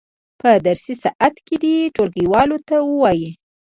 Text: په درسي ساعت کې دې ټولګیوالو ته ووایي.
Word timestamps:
په 0.39 0.49
درسي 0.65 0.93
ساعت 1.03 1.35
کې 1.45 1.55
دې 1.63 1.75
ټولګیوالو 1.95 2.57
ته 2.67 2.75
ووایي. 2.89 3.29